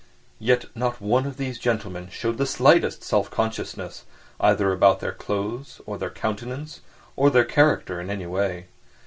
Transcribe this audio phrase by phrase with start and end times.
[0.39, 5.99] Yet not one of these gentlemen showed the slightest self consciousness—either about their clothes or
[5.99, 6.81] their countenance
[7.15, 8.65] or their character in any way.